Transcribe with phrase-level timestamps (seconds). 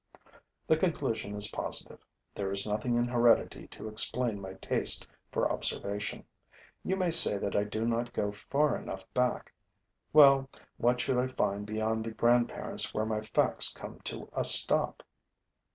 [0.65, 1.99] The conclusion is positive:
[2.33, 6.25] there is nothing in heredity to explain my taste for observation.
[6.83, 9.53] You may say that I do not go far enough back.
[10.11, 15.03] Well, what should I find beyond the grandparents where my facts come to a stop?